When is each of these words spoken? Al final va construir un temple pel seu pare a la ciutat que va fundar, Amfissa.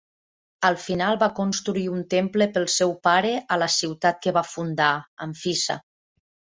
Al 0.69 0.77
final 0.85 1.19
va 1.23 1.27
construir 1.41 1.83
un 1.97 2.01
temple 2.15 2.49
pel 2.57 2.67
seu 2.79 2.97
pare 3.09 3.37
a 3.57 3.61
la 3.65 3.71
ciutat 3.77 4.21
que 4.27 4.37
va 4.41 4.49
fundar, 4.57 4.93
Amfissa. 5.29 5.83